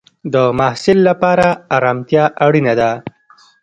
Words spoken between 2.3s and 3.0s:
اړینه ده.